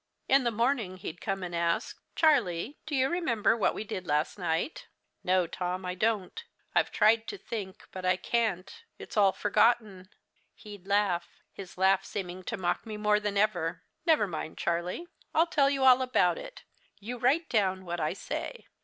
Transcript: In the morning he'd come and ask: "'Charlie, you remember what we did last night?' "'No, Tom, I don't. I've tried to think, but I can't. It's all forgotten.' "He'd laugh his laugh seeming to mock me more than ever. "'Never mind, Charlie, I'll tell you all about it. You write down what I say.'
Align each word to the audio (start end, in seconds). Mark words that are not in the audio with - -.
In 0.27 0.43
the 0.45 0.49
morning 0.49 0.97
he'd 0.97 1.21
come 1.21 1.43
and 1.43 1.53
ask: 1.55 2.01
"'Charlie, 2.15 2.79
you 2.89 3.07
remember 3.07 3.55
what 3.55 3.75
we 3.75 3.83
did 3.83 4.07
last 4.07 4.39
night?' 4.39 4.87
"'No, 5.23 5.45
Tom, 5.45 5.85
I 5.85 5.93
don't. 5.93 6.43
I've 6.73 6.89
tried 6.91 7.27
to 7.27 7.37
think, 7.37 7.87
but 7.91 8.03
I 8.03 8.15
can't. 8.17 8.81
It's 8.97 9.15
all 9.15 9.31
forgotten.' 9.31 10.09
"He'd 10.55 10.87
laugh 10.87 11.27
his 11.53 11.77
laugh 11.77 12.03
seeming 12.03 12.41
to 12.45 12.57
mock 12.57 12.83
me 12.83 12.97
more 12.97 13.19
than 13.19 13.37
ever. 13.37 13.83
"'Never 14.07 14.25
mind, 14.25 14.57
Charlie, 14.57 15.05
I'll 15.35 15.45
tell 15.45 15.69
you 15.69 15.83
all 15.83 16.01
about 16.01 16.39
it. 16.39 16.63
You 16.99 17.19
write 17.19 17.47
down 17.47 17.85
what 17.85 17.99
I 17.99 18.13
say.' 18.13 18.65